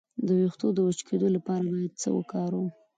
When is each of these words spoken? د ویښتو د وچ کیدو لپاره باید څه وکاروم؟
د 0.25 0.27
ویښتو 0.39 0.67
د 0.73 0.77
وچ 0.87 0.99
کیدو 1.07 1.27
لپاره 1.35 1.65
باید 1.73 1.93
څه 2.01 2.09
وکاروم؟ 2.17 2.69